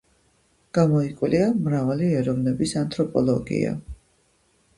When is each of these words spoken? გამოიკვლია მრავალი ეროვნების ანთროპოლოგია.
გამოიკვლია 0.77 1.49
მრავალი 1.65 2.07
ეროვნების 2.23 2.75
ანთროპოლოგია. 2.83 3.77